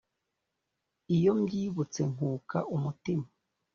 Iyombyibutse 1.15 2.01
nkuka 2.13 2.59
umutima 2.75 3.25